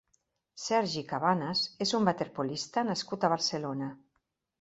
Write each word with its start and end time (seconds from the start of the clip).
Sergi 0.59 1.03
Cabanas 1.11 1.61
és 1.85 1.91
un 1.97 2.07
waterpolista 2.09 2.85
nascut 2.87 3.29
a 3.29 3.31
Barcelona. 3.35 3.91